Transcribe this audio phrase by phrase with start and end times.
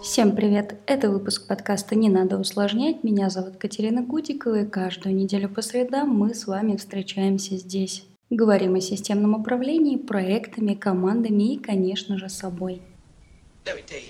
[0.00, 0.76] Всем привет!
[0.86, 3.02] Это выпуск подкаста «Не надо усложнять».
[3.02, 8.04] Меня зовут Катерина Гудикова, и каждую неделю по средам мы с вами встречаемся здесь.
[8.30, 12.80] Говорим о системном управлении, проектами, командами и, конечно же, собой.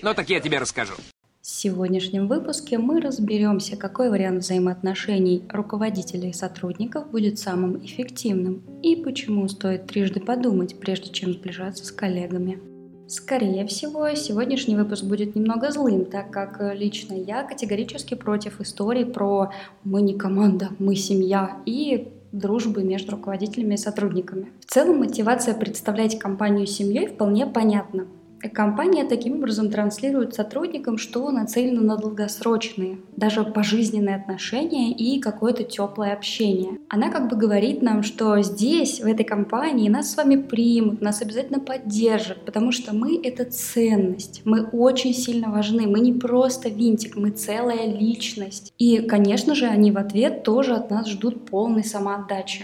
[0.03, 0.93] Ну так я тебе расскажу.
[1.41, 8.95] В сегодняшнем выпуске мы разберемся, какой вариант взаимоотношений руководителя и сотрудников будет самым эффективным и
[8.95, 12.70] почему стоит трижды подумать, прежде чем сближаться с коллегами.
[13.11, 19.03] Скорее всего, сегодняшний выпуск будет немного злым, так как э, лично я категорически против истории
[19.03, 19.51] про
[19.83, 24.53] «мы не команда, мы семья» и дружбы между руководителями и сотрудниками.
[24.65, 28.07] В целом мотивация представлять компанию семьей вполне понятна.
[28.49, 36.13] Компания таким образом транслирует сотрудникам, что нацелена на долгосрочные, даже пожизненные отношения и какое-то теплое
[36.13, 36.79] общение.
[36.89, 41.21] Она как бы говорит нам, что здесь, в этой компании, нас с вами примут, нас
[41.21, 47.15] обязательно поддержат, потому что мы— это ценность, мы очень сильно важны, мы не просто винтик,
[47.15, 48.73] мы целая личность.
[48.77, 52.63] И, конечно же, они в ответ тоже от нас ждут полной самоотдачи.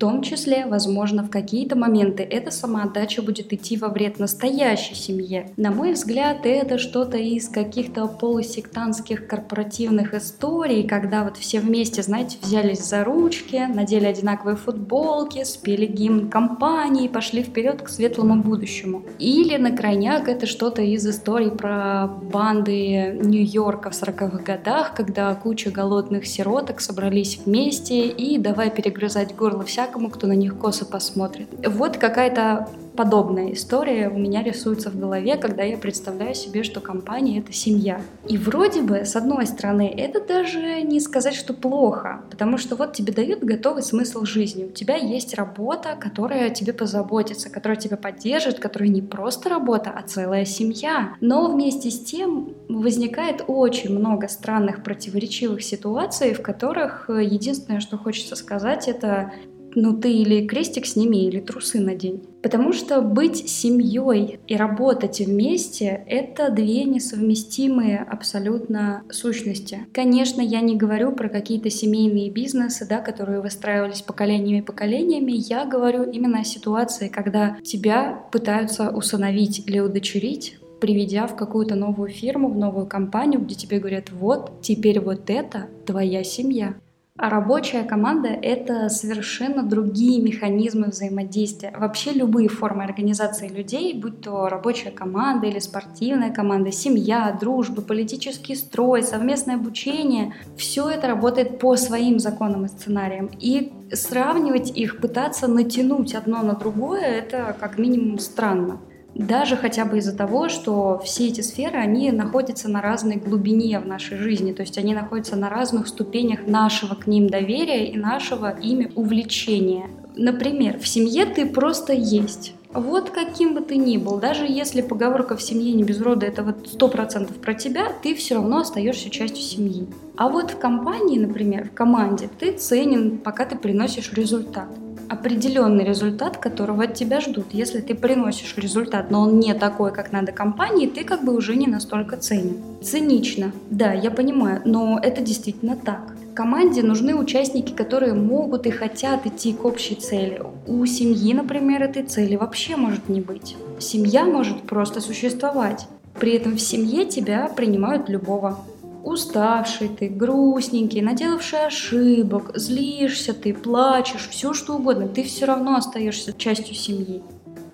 [0.00, 5.50] Том числе, возможно, в какие-то моменты эта самоотдача будет идти во вред настоящей семье.
[5.58, 12.38] На мой взгляд, это что-то из каких-то полусектантских корпоративных историй, когда вот все вместе, знаете,
[12.40, 19.02] взялись за ручки, надели одинаковые футболки, спели гимн компании, пошли вперед к светлому будущему.
[19.18, 25.70] Или на крайняк это что-то из историй про банды Нью-Йорка в 40-х годах, когда куча
[25.70, 31.48] голодных сироток собрались вместе и давай перегрызать горло всякому всякому, кто на них косо посмотрит.
[31.66, 37.38] Вот какая-то подобная история у меня рисуется в голове, когда я представляю себе, что компания—
[37.40, 38.02] это семья.
[38.28, 42.92] И вроде бы, с одной стороны, это даже не сказать, что плохо, потому что вот
[42.92, 44.64] тебе дают готовый смысл жизни.
[44.64, 50.02] У тебя есть работа, которая тебе позаботится, которая тебя поддержит, которая не просто работа, а
[50.02, 51.14] целая семья.
[51.20, 58.36] Но вместе с тем возникает очень много странных противоречивых ситуаций, в которых единственное, что хочется
[58.36, 59.32] сказать, это
[59.74, 62.22] ну ты или крестик сними, или трусы надень.
[62.42, 69.86] Потому что быть семьей и работать вместе— это две несовместимые абсолютно сущности.
[69.92, 75.32] Конечно, я не говорю про какие-то семейные бизнесы, да, которые выстраивались поколениями и поколениями.
[75.32, 82.08] Я говорю именно о ситуации, когда тебя пытаются усыновить или удочерить, приведя в какую-то новую
[82.08, 86.74] фирму, в новую компанию, где тебе говорят, вот, теперь вот это твоя семья.
[87.22, 91.70] А рабочая команда— это совершенно другие механизмы взаимодействия.
[91.76, 98.54] Вообще любые формы организации людей, будь то рабочая команда или спортивная команда, семья, дружба, политический
[98.54, 103.28] строй, совместное обучение, все это работает по своим законам и сценариям.
[103.38, 108.80] И сравнивать их, пытаться натянуть одно на другое, это как минимум странно.
[109.20, 113.86] Даже хотя бы из-за того, что все эти сферы, они находятся на разной глубине в
[113.86, 118.58] нашей жизни, то есть они находятся на разных ступенях нашего к ним доверия и нашего
[118.58, 119.90] ими увлечения.
[120.16, 122.54] Например, в семье ты просто есть.
[122.72, 126.42] Вот каким бы ты ни был, даже если поговорка в семье не без рода это
[126.42, 129.86] вот сто процентов про тебя, ты все равно остаешься частью семьи.
[130.16, 134.68] А вот в компании, например, в команде, ты ценен, пока ты приносишь результат
[135.10, 137.46] определенный результат, которого от тебя ждут.
[137.52, 141.56] Если ты приносишь результат, но он не такой, как надо компании, ты как бы уже
[141.56, 142.56] не настолько ценен.
[142.80, 146.14] Цинично, да, я понимаю, но это действительно так.
[146.34, 150.40] Команде нужны участники, которые могут и хотят идти к общей цели.
[150.68, 153.56] У семьи, например, этой цели вообще может не быть.
[153.80, 155.88] Семья может просто существовать.
[156.20, 158.60] При этом в семье тебя принимают любого.
[159.02, 166.32] Уставший ты, грустненький, наделавший ошибок, злишься ты, плачешь, все что угодно, ты все равно остаешься
[166.32, 167.22] частью семьи.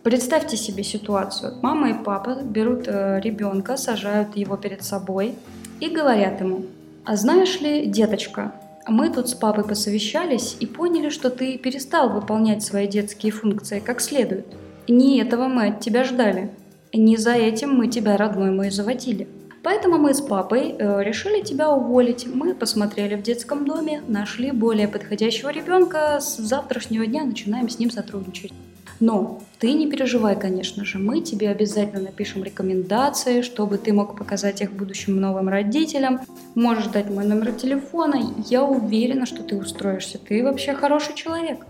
[0.03, 1.55] Представьте себе ситуацию.
[1.63, 5.35] Мама и папа берут э, ребенка, сажают его перед собой
[5.81, 6.63] и говорят ему,
[7.05, 8.53] а знаешь ли, деточка,
[8.89, 14.01] мы тут с папой посовещались и поняли, что ты перестал выполнять свои детские функции как
[14.01, 14.47] следует.
[14.87, 16.51] Не этого мы от тебя ждали.
[16.93, 19.27] Не за этим мы тебя, родной мой, заводили.
[19.67, 22.25] Поэтому мы с папой э, решили тебя уволить.
[22.33, 26.21] Мы посмотрели в детском доме, нашли более подходящего ребенка.
[26.21, 28.53] С завтрашнего дня начинаем с ним сотрудничать.
[29.01, 34.61] Но ты не переживай, конечно же, мы тебе обязательно напишем рекомендации, чтобы ты мог показать
[34.61, 36.21] их будущим новым родителям.
[36.55, 40.19] Можешь дать мой номер телефона, я уверена, что ты устроишься.
[40.19, 41.67] Ты вообще хороший человек.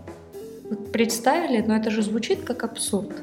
[0.69, 3.23] Вот представили, но это же звучит как абсурд.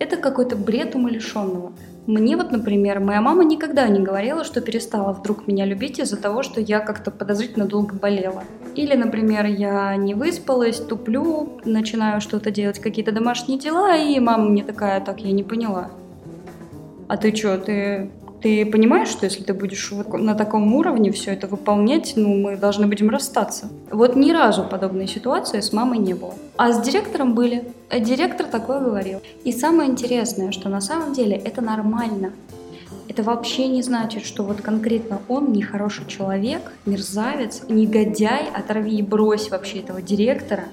[0.00, 1.74] Это какой-то бред умалишенного.
[2.10, 6.42] Мне вот, например, моя мама никогда не говорила, что перестала вдруг меня любить из-за того,
[6.42, 8.42] что я как-то подозрительно долго болела.
[8.74, 14.64] Или, например, я не выспалась, туплю, начинаю что-то делать, какие-то домашние дела, и мама мне
[14.64, 15.92] такая, так, я не поняла.
[17.06, 18.10] А ты что, ты,
[18.42, 22.86] ты понимаешь, что если ты будешь на таком уровне все это выполнять, ну, мы должны
[22.86, 23.68] будем расстаться?
[23.90, 26.34] Вот ни разу подобной ситуации с мамой не было.
[26.56, 27.72] А с директором были.
[27.90, 29.20] А директор такое говорил.
[29.44, 32.32] И самое интересное, что на самом деле это нормально
[33.10, 39.50] это вообще не значит, что вот конкретно он нехороший человек, мерзавец, негодяй, оторви и брось
[39.50, 40.66] вообще этого директора,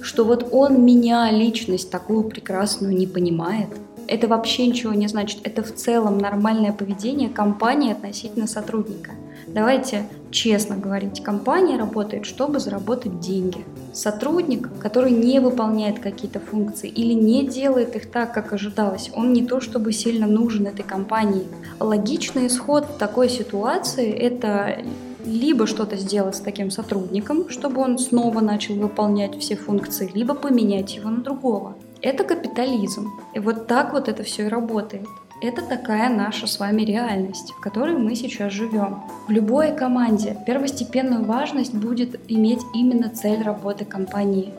[0.00, 3.68] что вот он меня, личность такую прекрасную, не понимает.
[4.08, 5.40] Это вообще ничего не значит.
[5.44, 9.12] Это в целом нормальное поведение компании относительно сотрудника.
[9.46, 13.64] Давайте честно говорить, компания работает, чтобы заработать деньги.
[13.92, 19.44] Сотрудник, который не выполняет какие-то функции или не делает их так, как ожидалось, он не
[19.46, 21.46] то чтобы сильно нужен этой компании.
[21.78, 24.78] Логичный исход в такой ситуации– это
[25.24, 30.96] либо что-то сделать с таким сотрудником, чтобы он снова начал выполнять все функции, либо поменять
[30.96, 31.76] его на другого.
[32.04, 33.18] Это капитализм.
[33.32, 35.08] И вот так вот это все и работает.
[35.40, 39.04] Это такая наша с вами реальность, в которой мы сейчас живем.
[39.26, 44.52] В любой команде первостепенную важность будет иметь именно цель работы компании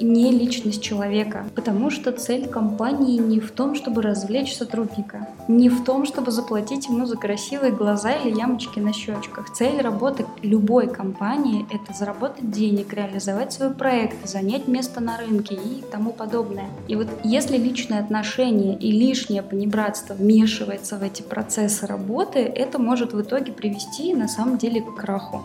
[0.00, 5.84] не личность человека, потому что цель компании не в том, чтобы развлечь сотрудника, не в
[5.84, 9.52] том, чтобы заплатить ему за красивые глаза или ямочки на щечках.
[9.52, 15.82] Цель работы любой компании– это заработать денег, реализовать свой проект, занять место на рынке и
[15.90, 16.68] тому подобное.
[16.88, 23.12] И вот если личные отношения и лишнее понебратство вмешивается в эти процессы работы, это может
[23.12, 25.42] в итоге привести на самом деле к краху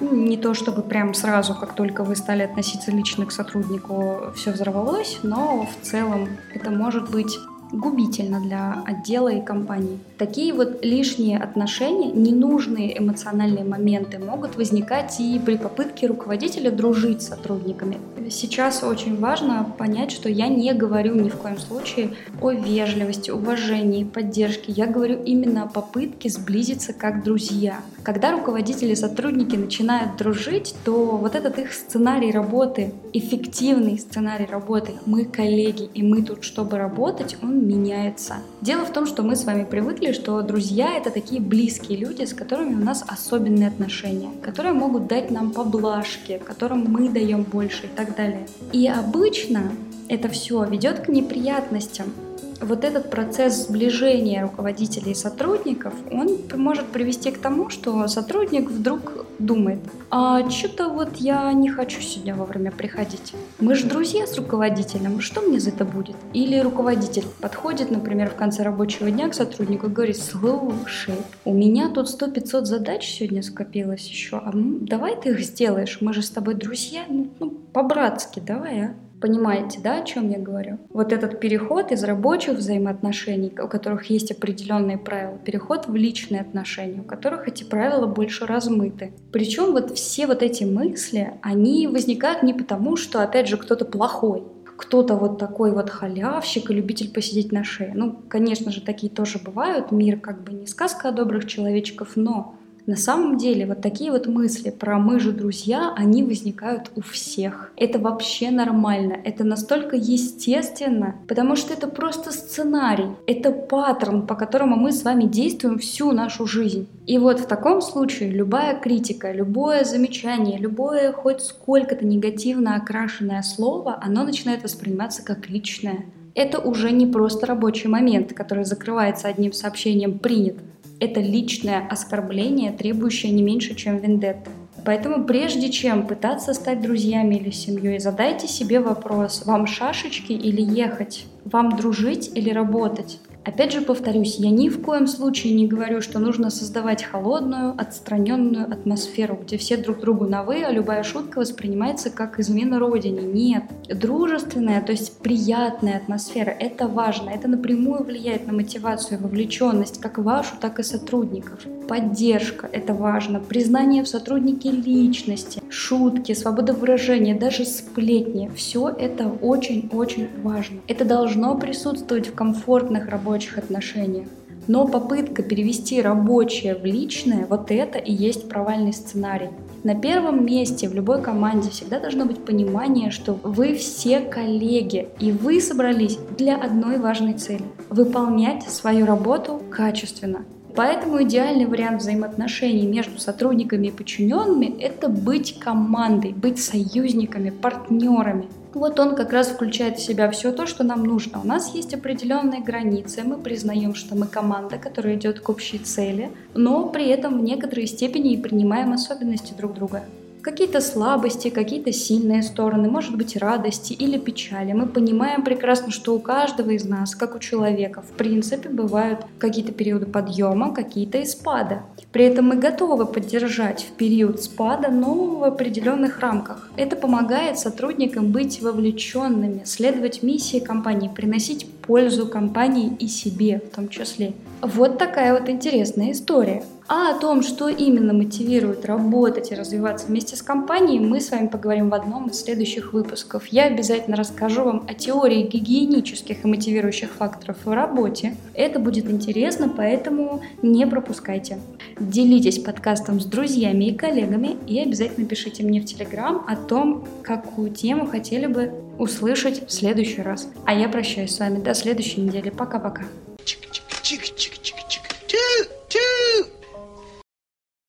[0.00, 5.18] не то чтобы прям сразу, как только вы стали относиться лично к сотруднику, все взорвалось,
[5.22, 7.38] но в целом это может быть
[7.72, 9.98] губительно для отдела и компании.
[10.18, 17.28] Такие вот лишние отношения, ненужные эмоциональные моменты могут возникать и при попытке руководителя дружить с
[17.28, 17.98] сотрудниками.
[18.28, 24.04] Сейчас очень важно понять, что я не говорю ни в коем случае о вежливости, уважении,
[24.04, 24.72] поддержке.
[24.72, 27.80] Я говорю именно о попытке сблизиться как друзья.
[28.02, 34.92] Когда руководители и сотрудники начинают дружить, то вот этот их сценарий работы, эффективный сценарий работы,
[35.06, 38.36] мы коллеги, и мы тут, чтобы работать, он меняется.
[38.60, 42.34] Дело в том, что мы с вами привыкли, что друзья— это такие близкие люди, с
[42.34, 47.90] которыми у нас особенные отношения, которые могут дать нам поблажки, которым мы даем больше и
[47.90, 48.46] так далее.
[48.72, 49.72] И обычно
[50.08, 52.12] это все ведет к неприятностям,
[52.60, 59.26] вот этот процесс сближения руководителей и сотрудников, он может привести к тому, что сотрудник вдруг
[59.38, 59.80] думает,
[60.10, 63.32] а что-то вот я не хочу сегодня вовремя приходить.
[63.58, 66.16] Мы же друзья с руководителем, что мне за это будет?
[66.32, 71.14] Или руководитель подходит, например, в конце рабочего дня к сотруднику и говорит, слушай,
[71.44, 76.22] у меня тут 100-500 задач сегодня скопилось еще, а давай ты их сделаешь, мы же
[76.22, 78.94] с тобой друзья, ну, ну по-братски, давай, а?
[79.20, 80.78] Понимаете, да, о чем я говорю?
[80.88, 87.00] Вот этот переход из рабочих взаимоотношений, у которых есть определенные правила, переход в личные отношения,
[87.00, 89.12] у которых эти правила больше размыты.
[89.32, 94.44] Причем вот все вот эти мысли, они возникают не потому, что, опять же, кто-то плохой,
[94.80, 97.92] кто-то вот такой вот халявщик и любитель посидеть на шее.
[97.94, 99.92] Ну, конечно же, такие тоже бывают.
[99.92, 102.54] Мир как бы не сказка о добрых человечков, но
[102.86, 107.72] на самом деле вот такие вот мысли про «мы же друзья», они возникают у всех.
[107.76, 114.76] Это вообще нормально, это настолько естественно, потому что это просто сценарий, это паттерн, по которому
[114.76, 116.88] мы с вами действуем всю нашу жизнь.
[117.06, 123.98] И вот в таком случае любая критика, любое замечание, любое хоть сколько-то негативно окрашенное слово,
[124.02, 126.04] оно начинает восприниматься как личное.
[126.34, 130.56] Это уже не просто рабочий момент, который закрывается одним сообщением «принят»,
[131.00, 134.50] это личное оскорбление, требующее не меньше, чем вендетта.
[134.84, 141.26] Поэтому прежде чем пытаться стать друзьями или семьей, задайте себе вопрос, вам шашечки или ехать,
[141.44, 143.20] вам дружить или работать.
[143.42, 148.70] Опять же повторюсь, я ни в коем случае не говорю, что нужно создавать холодную, отстраненную
[148.70, 153.22] атмосферу, где все друг другу на «вы», а любая шутка воспринимается как измена родине.
[153.22, 153.62] Нет.
[153.88, 157.30] Дружественная, то есть приятная атмосфера– это важно.
[157.30, 161.64] Это напрямую влияет на мотивацию и вовлеченность как вашу, так и сотрудников.
[161.88, 163.40] Поддержка– это важно.
[163.40, 170.80] Признание в сотруднике личности, шутки, свобода выражения, даже сплетни– все это очень-очень важно.
[170.88, 174.26] Это должно присутствовать в комфортных рабочих отношениях.
[174.66, 179.48] Но попытка перевести рабочее в личное, вот это и есть провальный сценарий.
[179.82, 185.32] На первом месте в любой команде всегда должно быть понимание, что вы все коллеги, и
[185.32, 190.44] вы собрались для одной важной цели– выполнять свою работу качественно.
[190.76, 198.46] Поэтому идеальный вариант взаимоотношений между сотрудниками и подчиненными– это быть командой, быть союзниками, партнерами.
[198.72, 201.40] Вот он как раз включает в себя все то, что нам нужно.
[201.40, 206.30] У нас есть определенные границы, мы признаем, что мы команда, которая идет к общей цели,
[206.54, 210.04] но при этом в некоторой степени и принимаем особенности друг друга
[210.42, 214.72] какие-то слабости, какие-то сильные стороны, может быть радости или печали.
[214.72, 219.72] Мы понимаем прекрасно, что у каждого из нас, как у человека, в принципе, бывают какие-то
[219.72, 221.82] периоды подъема, какие-то и спада.
[222.12, 226.70] При этом мы готовы поддержать в период спада, но в определенных рамках.
[226.76, 233.88] Это помогает сотрудникам быть вовлеченными, следовать миссии компании, приносить пользу компании и себе в том
[233.88, 234.32] числе.
[234.62, 236.62] Вот такая вот интересная история.
[236.86, 241.48] А о том, что именно мотивирует работать и развиваться вместе с компанией, мы с вами
[241.48, 243.48] поговорим в одном из следующих выпусков.
[243.48, 248.36] Я обязательно расскажу вам о теории гигиенических и мотивирующих факторов в работе.
[248.54, 251.58] Это будет интересно, поэтому не пропускайте.
[251.98, 257.70] Делитесь подкастом с друзьями и коллегами и обязательно пишите мне в Телеграм о том, какую
[257.70, 260.48] тему хотели бы услышать в следующий раз.
[260.66, 262.50] А я прощаюсь с вами до следующей недели.
[262.50, 263.04] Пока-пока.
[263.44, 264.49] Чик-чик-чик-чик.